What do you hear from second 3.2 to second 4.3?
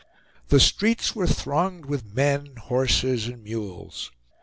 and mules.